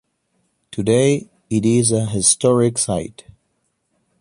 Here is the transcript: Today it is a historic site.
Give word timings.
Today 0.71 1.29
it 1.51 1.63
is 1.63 1.91
a 1.91 2.07
historic 2.07 2.79
site. 2.79 3.25